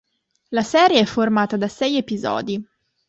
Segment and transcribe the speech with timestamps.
[0.49, 2.67] La serie è formata da sei episodi.